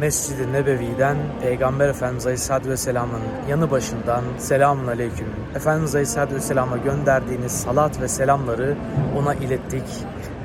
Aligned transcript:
Mescid-i 0.00 0.52
Nebevi'den 0.52 1.16
Peygamber 1.42 1.88
Efendimiz 1.88 2.26
Aleyhisselatü 2.26 2.70
Vesselam'ın 2.70 3.20
yanı 3.48 3.70
başından 3.70 4.24
selamun 4.38 4.86
aleyküm. 4.86 5.26
Efendimiz 5.54 5.94
Aleyhisselatü 5.94 6.34
Vesselam'a 6.34 6.76
gönderdiğiniz 6.76 7.52
salat 7.52 8.00
ve 8.00 8.08
selamları 8.08 8.76
ona 9.18 9.34
ilettik. 9.34 9.84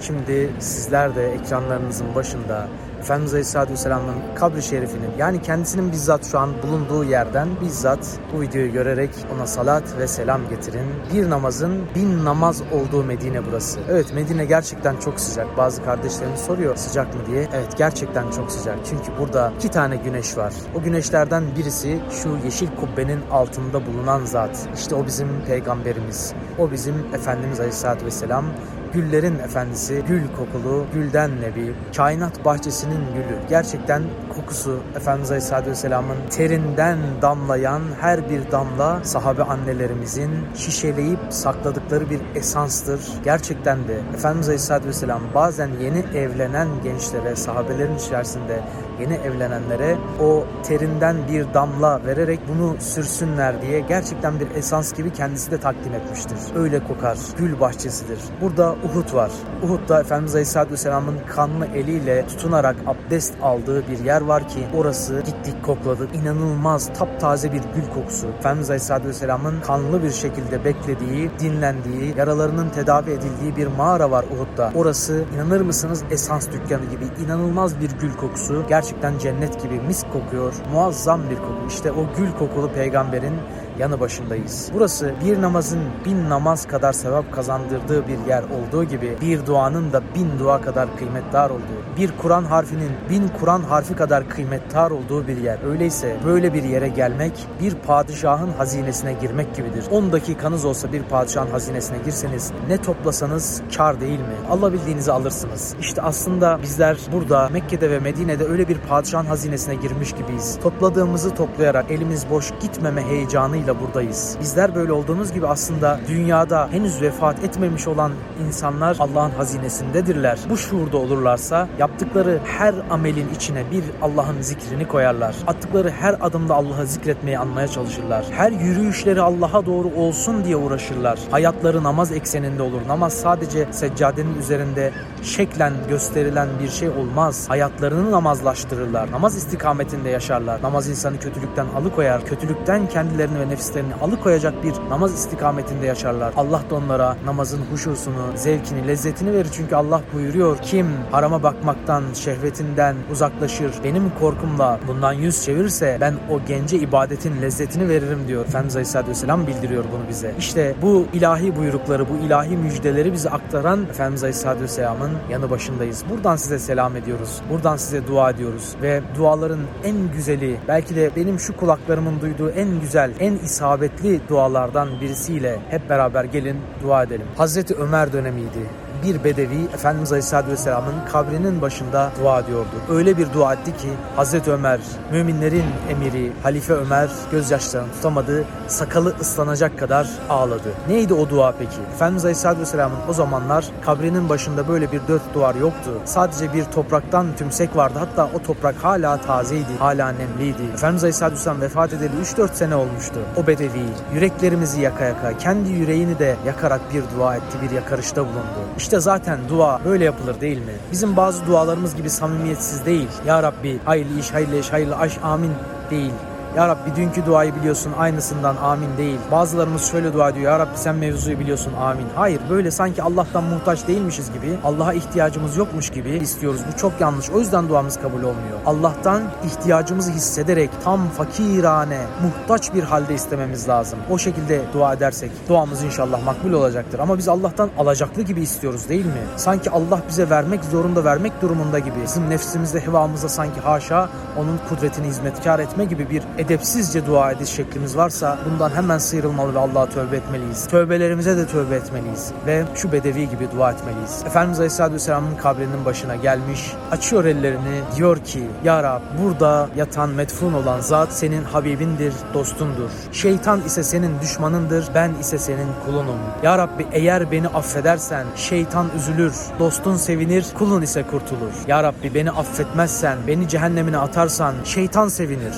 Şimdi 0.08 0.50
sizler 0.60 1.16
de 1.16 1.34
ekranlarınızın 1.34 2.16
başında 2.16 2.68
Efendimiz 3.00 3.34
Aleyhisselatü 3.34 3.72
Vesselam'ın 3.74 4.36
kabri 4.36 4.64
şerifinin 4.64 5.10
yani 5.18 5.42
kendisinin 5.42 5.92
bizzat 5.92 6.26
şu 6.26 6.40
an 6.40 6.50
bulunduğu 6.64 7.04
yerden 7.04 7.48
bizzat 7.62 8.20
bu 8.34 8.42
videoyu 8.42 8.72
görerek 8.72 9.10
ona 9.36 9.48
salat 9.48 9.84
ve 10.00 10.08
selam 10.08 10.50
getirin. 10.50 10.88
Bir 11.14 11.30
namazın 11.30 11.82
bin 11.96 12.26
namaz 12.26 12.62
olduğu 12.62 13.04
Medine 13.04 13.46
burası. 13.46 13.80
Evet 13.90 14.14
Medine 14.14 14.46
gerçekten 14.46 14.98
çok 14.98 15.20
sıcak. 15.20 15.58
Bazı 15.58 15.84
kardeşlerimiz 15.84 16.40
soruyor 16.40 16.76
sıcak 16.76 17.16
mı 17.16 17.22
diye. 17.28 17.48
Evet 17.54 17.78
gerçekten 17.78 18.32
çok 18.32 18.52
sıcak. 18.52 18.78
Çünkü 18.90 19.12
burada 19.20 19.54
iki 19.58 19.70
tane 19.72 19.96
güneş 19.96 20.38
var. 20.38 20.54
O 20.76 20.82
güneşlerden 20.82 21.44
birisi 21.58 22.00
şu 22.12 22.38
yeşil 22.46 22.68
kubbenin 22.80 23.22
altında 23.32 23.86
bulunan 23.86 24.26
zat. 24.26 24.70
İşte 24.76 24.96
o 24.96 25.06
bizim 25.06 25.28
peygamberimiz. 25.48 26.34
O 26.60 26.72
bizim 26.72 26.96
Efendimiz 27.14 27.60
Aleyhisselatü 27.60 28.06
Vesselam 28.06 28.46
güllerin 28.94 29.40
efendisi, 29.40 30.04
gül 30.08 30.22
kokulu, 30.38 30.86
gülden 30.94 31.32
nebi, 31.42 31.74
kainat 31.98 32.46
bahçesinin 32.46 33.02
gülü. 33.14 33.38
Gerçekten 33.50 34.04
kokusu 34.36 34.80
Efendimiz 34.96 35.32
Aleyhisselatü 35.32 35.72
Vesselam'ın 35.72 36.18
terinden 36.30 36.98
damlayan 37.22 37.82
her 38.02 38.30
bir 38.30 38.52
damla 38.52 39.04
sahabe 39.04 39.44
annelerimizin 39.44 40.32
şişeleyip 40.56 41.20
sakladıkları 41.30 42.10
bir 42.10 42.22
esanstır. 42.36 43.02
Gerçekten 43.24 43.88
de 43.88 44.00
Efendimiz 44.14 44.48
Aleyhisselatü 44.48 44.88
Vesselam 44.88 45.22
bazen 45.36 45.70
yeni 45.82 46.18
evlenen 46.18 46.68
gençlere, 46.84 47.36
sahabelerin 47.36 47.96
içerisinde 47.96 48.60
yeni 49.00 49.14
evlenenlere 49.14 49.98
o 50.22 50.46
terinden 50.64 51.16
bir 51.28 51.54
damla 51.54 52.06
vererek 52.06 52.40
bunu 52.48 52.76
sürsünler 52.80 53.62
diye 53.62 53.80
gerçekten 53.80 54.40
bir 54.40 54.48
esans 54.56 54.94
gibi 54.94 55.14
kendisi 55.14 55.52
de 55.52 55.58
takdim 55.58 55.94
etmiştir. 55.94 56.38
Öyle 56.56 56.84
kokar. 56.88 57.18
Gül 57.38 57.60
bahçesidir. 57.60 58.20
Burada 58.42 58.76
Uhud 58.84 59.14
var. 59.14 59.32
Uhud'da 59.64 60.00
Efendimiz 60.00 60.36
Aleyhisselatü 60.36 60.72
Vesselam'ın 60.72 61.18
kanlı 61.36 61.66
eliyle 61.66 62.28
tutunarak 62.28 62.76
abdest 62.88 63.34
aldığı 63.42 63.88
bir 63.88 64.00
yer 64.00 64.22
var 64.28 64.48
ki 64.48 64.68
orası 64.78 65.22
gittik 65.26 65.64
kokladık. 65.64 66.16
İnanılmaz 66.16 66.94
taptaze 66.94 67.54
bir 67.54 67.62
gül 67.76 67.94
kokusu. 67.94 68.28
Efendimiz 68.28 68.70
Aleyhisselatü 68.70 69.08
Vesselam'ın 69.08 69.62
kanlı 69.62 70.04
bir 70.04 70.12
şekilde 70.12 70.66
beklediği, 70.66 71.32
dinlendiği, 71.40 72.14
yaralarının 72.18 72.70
tedavi 72.70 73.12
edildiği 73.12 73.56
bir 73.56 73.68
mağara 73.68 74.12
var 74.12 74.26
Uhud'da. 74.36 74.72
Orası 74.76 75.24
inanır 75.36 75.62
mısınız 75.62 76.04
esans 76.12 76.48
dükkanı 76.52 76.86
gibi 76.86 77.26
inanılmaz 77.26 77.80
bir 77.80 77.92
gül 78.02 78.14
kokusu. 78.14 78.66
Gerçekten 78.70 79.18
cennet 79.18 79.64
gibi 79.64 79.80
mis 79.80 80.04
kokuyor. 80.14 80.54
Muazzam 80.74 81.22
bir 81.30 81.36
koku. 81.36 81.68
İşte 81.68 81.92
o 81.92 82.06
gül 82.18 82.32
kokulu 82.32 82.72
peygamberin 82.72 83.34
yanı 83.80 84.00
başındayız. 84.00 84.70
Burası 84.74 85.14
bir 85.26 85.42
namazın 85.42 85.80
bin 86.06 86.30
namaz 86.30 86.68
kadar 86.68 86.94
sevap 86.94 87.32
kazandırdığı 87.32 88.08
bir 88.08 88.18
yer 88.30 88.44
olduğu 88.44 88.84
gibi 88.84 89.18
bir 89.22 89.46
duanın 89.46 89.94
da 89.94 90.02
bin 90.16 90.40
dua 90.40 90.62
kadar 90.62 90.98
kıymetdar 90.98 91.50
olduğu, 91.50 91.98
bir 91.98 92.12
Kur'an 92.22 92.44
harfinin 92.44 92.92
bin 93.10 93.28
Kur'an 93.40 93.62
harfi 93.62 93.96
kadar 93.96 94.30
kıymetdar 94.30 94.92
olduğu 94.92 95.28
bir 95.28 95.38
yer. 95.38 95.58
Öyleyse 95.70 96.18
böyle 96.26 96.54
bir 96.54 96.64
yere 96.64 96.88
gelmek 96.88 97.48
bir 97.62 97.76
padişahın 97.76 98.50
hazinesine 98.58 99.14
girmek 99.14 99.56
gibidir. 99.56 99.86
10 99.92 100.12
dakikanız 100.12 100.66
olsa 100.66 100.94
bir 100.94 101.04
padişahın 101.04 101.52
hazinesine 101.52 101.98
girseniz 102.06 102.52
ne 102.68 102.78
toplasanız 102.78 103.62
kar 103.78 104.02
değil 104.02 104.20
mi? 104.20 104.36
Alabildiğinizi 104.50 105.12
alırsınız. 105.12 105.76
İşte 105.80 106.02
aslında 106.02 106.60
bizler 106.62 106.98
burada 107.14 107.50
Mekke'de 107.50 107.92
ve 107.92 108.00
Medine'de 108.00 108.46
öyle 108.46 108.68
bir 108.68 108.78
padişahın 108.78 109.26
hazinesine 109.26 109.76
girmiş 109.76 110.14
gibiyiz. 110.14 110.60
Topladığımızı 110.64 111.36
toplayarak 111.36 111.92
elimiz 111.92 112.30
boş 112.30 112.52
gitmeme 112.62 113.02
heyecanı 113.02 113.63
ile 113.64 113.82
buradayız. 113.82 114.38
Bizler 114.42 114.76
böyle 114.76 114.92
olduğumuz 114.92 115.34
gibi 115.34 115.48
aslında 115.48 116.00
dünyada 116.08 116.68
henüz 116.72 117.02
vefat 117.02 117.44
etmemiş 117.44 117.88
olan 117.88 118.12
insanlar 118.48 118.98
Allah'ın 119.00 119.32
hazinesindedirler. 119.32 120.40
Bu 120.50 120.58
şuurda 120.58 120.98
olurlarsa 120.98 121.68
yaptıkları 121.80 122.40
her 122.46 122.76
amelin 122.90 123.30
içine 123.36 123.64
bir 123.72 123.84
Allah'ın 124.02 124.42
zikrini 124.42 124.88
koyarlar. 124.88 125.36
Attıkları 125.48 125.90
her 125.90 126.16
adımda 126.22 126.56
Allah'ı 126.56 126.88
zikretmeye 126.88 127.40
anmaya 127.40 127.68
çalışırlar. 127.68 128.26
Her 128.32 128.52
yürüyüşleri 128.52 129.22
Allah'a 129.22 129.66
doğru 129.66 129.88
olsun 129.88 130.44
diye 130.46 130.56
uğraşırlar. 130.56 131.20
Hayatları 131.32 131.84
namaz 131.84 132.12
ekseninde 132.12 132.62
olur. 132.62 132.82
Namaz 132.88 133.14
sadece 133.14 133.68
seccadenin 133.72 134.40
üzerinde 134.40 134.92
şeklen 135.22 135.74
gösterilen 135.90 136.48
bir 136.64 136.70
şey 136.70 136.90
olmaz. 136.90 137.46
Hayatlarını 137.50 138.12
namazlaştırırlar. 138.12 139.12
Namaz 139.12 139.38
istikametinde 139.38 140.10
yaşarlar. 140.10 140.62
Namaz 140.64 140.90
insanı 140.90 141.20
kötülükten 141.20 141.66
alıkoyar. 141.78 142.26
Kötülükten 142.26 142.88
kendilerini 142.90 143.40
ve 143.40 143.50
nefislerini 143.54 143.94
alıkoyacak 143.94 144.64
bir 144.64 144.74
namaz 144.90 145.14
istikametinde 145.14 145.86
yaşarlar. 145.86 146.34
Allah 146.38 146.62
da 146.70 146.76
onlara 146.76 147.18
namazın 147.26 147.62
huşusunu, 147.72 148.24
zevkini, 148.36 148.88
lezzetini 148.88 149.34
verir. 149.34 149.50
Çünkü 149.52 149.76
Allah 149.76 150.02
buyuruyor 150.14 150.58
kim 150.58 150.88
harama 151.12 151.44
bakmaktan, 151.44 152.04
şehvetinden 152.14 152.96
uzaklaşır, 153.12 153.72
benim 153.84 154.12
korkumla 154.20 154.80
bundan 154.88 155.14
yüz 155.14 155.46
çevirirse 155.46 155.98
ben 156.02 156.14
o 156.32 156.40
gence 156.48 156.78
ibadetin 156.78 157.42
lezzetini 157.42 157.90
veririm 157.90 158.20
diyor. 158.28 158.46
Efendimiz 158.46 158.76
Aleyhisselatü 158.76 159.10
Vesselam 159.10 159.48
bildiriyor 159.48 159.84
bunu 159.84 160.10
bize. 160.10 160.34
İşte 160.40 160.76
bu 160.82 161.06
ilahi 161.14 161.56
buyrukları, 161.56 162.10
bu 162.10 162.26
ilahi 162.26 162.58
müjdeleri 162.58 163.14
bize 163.14 163.30
aktaran 163.30 163.84
Efendimiz 163.84 164.24
Aleyhisselatü 164.24 164.64
Vesselam'ın 164.64 165.12
yanı 165.32 165.50
başındayız. 165.50 166.04
Buradan 166.10 166.36
size 166.36 166.60
selam 166.60 166.96
ediyoruz. 166.96 167.42
Buradan 167.50 167.78
size 167.78 168.08
dua 168.08 168.30
ediyoruz. 168.30 168.76
Ve 168.82 169.02
duaların 169.18 169.62
en 169.84 170.12
güzeli, 170.16 170.60
belki 170.68 170.96
de 170.96 171.12
benim 171.16 171.40
şu 171.40 171.58
kulaklarımın 171.58 172.22
duyduğu 172.22 172.50
en 172.50 172.80
güzel, 172.82 173.12
en 173.20 173.34
isabetli 173.44 174.22
dualardan 174.30 175.02
birisiyle 175.02 175.60
hep 175.70 175.90
beraber 175.90 176.24
gelin 176.24 176.58
dua 176.84 177.04
edelim. 177.04 177.28
Hazreti 177.38 177.76
Ömer 177.76 178.14
dönemiydi 178.14 178.70
bir 179.04 179.24
bedevi 179.24 179.64
Efendimiz 179.74 180.12
Aleyhisselatü 180.12 180.52
Vesselam'ın 180.52 180.96
kabrinin 181.12 181.62
başında 181.62 182.12
dua 182.22 182.40
ediyordu. 182.40 182.68
Öyle 182.90 183.18
bir 183.18 183.34
dua 183.34 183.54
etti 183.54 183.78
ki 183.78 183.88
Hazreti 184.16 184.52
Ömer, 184.52 184.80
müminlerin 185.12 185.66
emiri 185.90 186.32
Halife 186.44 186.74
Ömer 186.74 187.10
gözyaşlarını 187.32 187.92
tutamadı, 187.92 188.46
sakalı 188.68 189.16
ıslanacak 189.22 189.80
kadar 189.80 190.08
ağladı. 190.30 190.70
Neydi 190.88 191.14
o 191.14 191.30
dua 191.30 191.52
peki? 191.60 191.78
Efendimiz 191.96 192.26
Aleyhisselatü 192.26 192.62
Vesselam'ın 192.62 192.98
o 193.10 193.14
zamanlar 193.14 193.66
kabrinin 193.86 194.30
başında 194.30 194.68
böyle 194.68 194.92
bir 194.92 195.02
dört 195.08 195.34
duvar 195.34 195.56
yoktu. 195.56 195.92
Sadece 196.06 196.54
bir 196.54 196.64
topraktan 196.64 197.28
tümsek 197.38 197.76
vardı. 197.76 198.00
Hatta 198.00 198.30
o 198.34 198.44
toprak 198.44 198.76
hala 198.76 199.18
tazeydi, 199.18 199.78
hala 199.80 200.12
nemliydi. 200.12 200.64
Efendimiz 200.74 201.04
Aleyhisselatü 201.04 201.36
Vesselam 201.36 201.62
vefat 201.62 201.94
edeli 201.94 202.12
3-4 202.24 202.54
sene 202.54 202.76
olmuştu. 202.76 203.20
O 203.38 203.48
bedevi 203.48 203.86
yüreklerimizi 204.14 204.82
yaka 204.82 205.06
yaka, 205.06 205.38
kendi 205.38 205.70
yüreğini 205.70 206.20
de 206.20 206.36
yakarak 206.46 206.82
bir 206.94 207.04
dua 207.18 207.36
etti, 207.36 207.58
bir 207.62 207.72
yakarışta 207.72 208.22
bulundu. 208.22 208.60
İşte 208.84 209.00
zaten 209.00 209.40
dua 209.50 209.80
böyle 209.86 210.06
yapılır 210.06 210.42
değil 210.42 210.58
mi? 210.58 210.74
Bizim 210.92 211.18
bazı 211.18 211.48
dualarımız 211.48 211.96
gibi 211.96 212.10
samimiyetsiz 212.10 212.86
değil. 212.86 213.08
Ya 213.28 213.44
Rabbi 213.44 213.80
hayırlı 213.86 214.20
iş, 214.20 214.34
hayırlı 214.34 214.60
iş, 214.60 214.74
hayırlı 214.74 214.96
aş, 214.96 215.18
amin 215.24 215.52
değil. 215.92 216.12
Ya 216.58 216.68
Rabbi 216.68 216.96
dünkü 216.96 217.26
duayı 217.26 217.56
biliyorsun 217.56 217.94
aynısından 217.98 218.56
amin 218.56 218.98
değil. 218.98 219.20
Bazılarımız 219.32 219.92
şöyle 219.92 220.14
dua 220.14 220.30
ediyor. 220.30 220.52
Ya 220.52 220.60
Rabbi 220.60 220.78
sen 220.78 220.96
mevzuyu 220.96 221.40
biliyorsun 221.40 221.74
amin. 221.74 222.06
Hayır 222.16 222.42
böyle 222.50 222.72
sanki 222.72 223.04
Allah'tan 223.04 223.44
muhtaç 223.44 223.88
değilmişiz 223.88 224.34
gibi, 224.34 224.58
Allah'a 224.64 224.94
ihtiyacımız 224.94 225.58
yokmuş 225.58 225.90
gibi 225.90 226.10
istiyoruz. 226.10 226.62
Bu 226.74 226.78
çok 226.78 227.02
yanlış. 227.02 227.30
O 227.30 227.40
yüzden 227.40 227.70
duamız 227.70 228.02
kabul 228.02 228.18
olmuyor. 228.18 228.60
Allah'tan 228.66 229.22
ihtiyacımızı 229.46 230.12
hissederek 230.12 230.70
tam 230.84 231.10
fakirane, 231.10 232.02
muhtaç 232.24 232.74
bir 232.74 232.84
halde 232.84 233.14
istememiz 233.14 233.70
lazım. 233.70 234.00
O 234.10 234.18
şekilde 234.18 234.62
dua 234.74 234.94
edersek 234.94 235.32
duamız 235.50 235.84
inşallah 235.84 236.24
makbul 236.24 236.54
olacaktır. 236.54 237.00
Ama 237.00 237.18
biz 237.18 237.28
Allah'tan 237.28 237.70
alacaklı 237.78 238.22
gibi 238.22 238.42
istiyoruz 238.42 238.90
değil 238.90 239.06
mi? 239.06 239.22
Sanki 239.36 239.70
Allah 239.70 240.00
bize 240.10 240.30
vermek 240.30 240.66
zorunda, 240.66 241.06
vermek 241.06 241.42
durumunda 241.42 241.80
gibi. 241.80 241.96
Bizim 242.04 242.30
nefsimizde, 242.30 242.80
hevamızda 242.80 243.30
sanki 243.30 243.60
haşa 243.60 244.10
onun 244.38 244.60
kudretini 244.70 245.08
hizmetkar 245.08 245.60
etme 245.60 245.86
gibi 245.86 246.10
bir 246.10 246.24
edepsizce 246.44 247.06
dua 247.06 247.32
ediş 247.32 247.50
şeklimiz 247.50 247.98
varsa 247.98 248.38
bundan 248.46 248.70
hemen 248.70 248.98
sıyrılmalı 248.98 249.56
ve 249.56 249.60
Allah'a 249.60 249.90
tövbe 249.90 250.18
etmeliyiz. 250.18 250.68
Tövbelerimize 250.68 251.38
de 251.38 251.48
tövbe 251.48 251.76
etmeliyiz 251.76 252.32
ve 252.48 252.64
şu 252.76 252.92
bedevi 252.92 253.30
gibi 253.30 253.48
dua 253.56 253.72
etmeliyiz. 253.72 254.24
Efendimiz 254.26 254.60
Aleyhisselatü 254.60 254.94
Vesselam'ın 254.94 255.36
kabrinin 255.36 255.86
başına 255.86 256.16
gelmiş, 256.16 256.74
açıyor 256.92 257.26
ellerini, 257.26 257.82
diyor 257.96 258.18
ki 258.18 258.48
Ya 258.64 258.84
Rab 258.84 259.02
burada 259.24 259.70
yatan 259.76 260.10
metfun 260.10 260.54
olan 260.54 260.80
zat 260.80 261.14
senin 261.14 261.44
Habibindir, 261.44 262.14
dostundur. 262.34 262.90
Şeytan 263.12 263.62
ise 263.62 263.84
senin 263.84 264.22
düşmanındır, 264.22 264.86
ben 264.96 265.12
ise 265.22 265.38
senin 265.38 265.68
kulunum. 265.86 266.20
Ya 266.44 266.58
Rabbi 266.58 266.88
eğer 266.92 267.32
beni 267.32 267.48
affedersen 267.48 268.26
şeytan 268.36 268.88
üzülür, 268.98 269.36
dostun 269.60 269.96
sevinir, 269.96 270.46
kulun 270.58 270.82
ise 270.82 271.04
kurtulur. 271.04 271.54
Ya 271.68 271.84
Rabbi 271.84 272.14
beni 272.14 272.32
affetmezsen, 272.32 273.18
beni 273.28 273.50
cehennemine 273.50 273.98
atarsan 273.98 274.56
şeytan 274.66 275.08
sevinir 275.08 275.54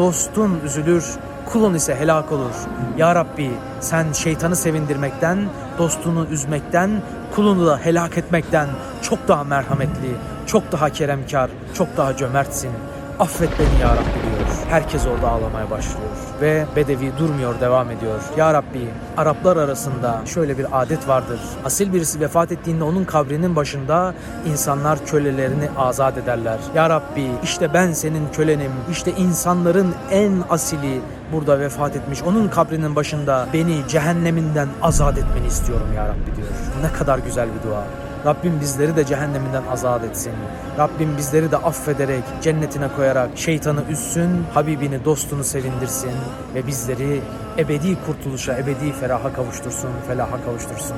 dostun 0.00 0.60
üzülür, 0.64 1.04
kulun 1.52 1.74
ise 1.74 1.94
helak 1.94 2.32
olur. 2.32 2.54
Ya 2.98 3.14
Rabbi 3.14 3.50
sen 3.80 4.12
şeytanı 4.12 4.56
sevindirmekten, 4.56 5.38
dostunu 5.78 6.26
üzmekten, 6.30 7.02
kulunu 7.34 7.66
da 7.66 7.78
helak 7.78 8.18
etmekten 8.18 8.68
çok 9.02 9.28
daha 9.28 9.44
merhametli, 9.44 10.16
çok 10.46 10.72
daha 10.72 10.90
keremkar, 10.90 11.50
çok 11.74 11.96
daha 11.96 12.16
cömertsin. 12.16 12.70
Affet 13.20 13.50
beni 13.58 13.82
ya 13.82 13.88
Rabbi 13.88 14.04
diyor. 14.04 14.48
Herkes 14.68 15.06
orada 15.06 15.28
ağlamaya 15.28 15.70
başlıyor. 15.70 16.10
Ve 16.40 16.66
Bedevi 16.76 17.12
durmuyor 17.18 17.60
devam 17.60 17.90
ediyor. 17.90 18.20
Ya 18.36 18.54
Rabbi 18.54 18.88
Araplar 19.16 19.56
arasında 19.56 20.20
şöyle 20.26 20.58
bir 20.58 20.66
adet 20.82 21.08
vardır. 21.08 21.40
Asil 21.64 21.92
birisi 21.92 22.20
vefat 22.20 22.52
ettiğinde 22.52 22.84
onun 22.84 23.04
kabrinin 23.04 23.56
başında 23.56 24.14
insanlar 24.46 25.06
kölelerini 25.06 25.68
azat 25.78 26.18
ederler. 26.18 26.58
Ya 26.74 26.90
Rabbi 26.90 27.26
işte 27.44 27.74
ben 27.74 27.92
senin 27.92 28.28
kölenim. 28.32 28.72
İşte 28.90 29.12
insanların 29.12 29.94
en 30.10 30.32
asili 30.50 31.00
burada 31.32 31.60
vefat 31.60 31.96
etmiş. 31.96 32.22
Onun 32.22 32.48
kabrinin 32.48 32.96
başında 32.96 33.46
beni 33.52 33.88
cehenneminden 33.88 34.68
azat 34.82 35.18
etmeni 35.18 35.46
istiyorum 35.46 35.88
ya 35.96 36.08
Rabbi 36.08 36.36
diyor. 36.36 36.48
Ne 36.82 36.98
kadar 36.98 37.18
güzel 37.18 37.48
bir 37.48 37.70
dua. 37.70 37.84
Rabbim 38.26 38.60
bizleri 38.60 38.96
de 38.96 39.06
cehenneminden 39.06 39.62
azat 39.72 40.04
etsin. 40.04 40.32
Rabbim 40.78 41.16
bizleri 41.16 41.50
de 41.50 41.56
affederek, 41.56 42.24
cennetine 42.42 42.88
koyarak 42.96 43.30
şeytanı 43.34 43.82
üssün, 43.90 44.44
Habibini, 44.54 45.04
dostunu 45.04 45.44
sevindirsin 45.44 46.12
ve 46.54 46.66
bizleri 46.66 47.20
ebedi 47.58 47.96
kurtuluşa, 48.06 48.58
ebedi 48.58 48.92
feraha 48.92 49.32
kavuştursun, 49.32 49.90
felaha 50.08 50.44
kavuştursun. 50.44 50.96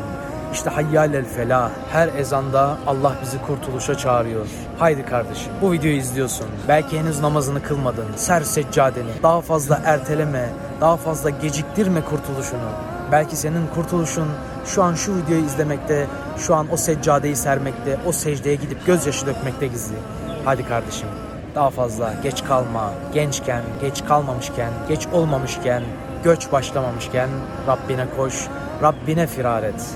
İşte 0.52 0.70
hayyalel 0.70 1.24
felah. 1.24 1.70
Her 1.92 2.08
ezanda 2.08 2.76
Allah 2.86 3.12
bizi 3.22 3.42
kurtuluşa 3.42 3.94
çağırıyor. 3.94 4.46
Haydi 4.78 5.04
kardeşim 5.04 5.52
bu 5.62 5.72
videoyu 5.72 5.96
izliyorsun. 5.96 6.46
Belki 6.68 6.98
henüz 6.98 7.20
namazını 7.20 7.62
kılmadın. 7.62 8.06
Ser 8.16 8.40
seccadeni. 8.40 9.10
Daha 9.22 9.40
fazla 9.40 9.80
erteleme, 9.84 10.48
daha 10.80 10.96
fazla 10.96 11.30
geciktirme 11.30 12.00
kurtuluşunu. 12.00 12.70
Belki 13.12 13.36
senin 13.36 13.66
kurtuluşun 13.74 14.28
şu 14.66 14.82
an 14.82 14.94
şu 14.94 15.16
videoyu 15.16 15.44
izlemekte, 15.44 16.06
şu 16.38 16.54
an 16.54 16.66
o 16.72 16.76
seccadeyi 16.76 17.36
sermekte, 17.36 17.98
o 18.06 18.12
secdeye 18.12 18.54
gidip 18.54 18.86
gözyaşı 18.86 19.26
dökmekte 19.26 19.66
gizli. 19.66 19.96
Hadi 20.44 20.68
kardeşim 20.68 21.08
daha 21.54 21.70
fazla 21.70 22.14
geç 22.22 22.44
kalma. 22.44 22.90
Gençken, 23.14 23.62
geç 23.80 24.04
kalmamışken, 24.04 24.72
geç 24.88 25.06
olmamışken, 25.12 25.82
göç 26.24 26.52
başlamamışken 26.52 27.30
Rabbine 27.66 28.06
koş, 28.16 28.46
Rabbine 28.82 29.26
firar 29.26 29.62
et. 29.62 29.86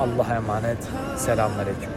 Allah'a 0.00 0.34
emanet. 0.34 0.78
Selamünaleyküm. 1.16 1.95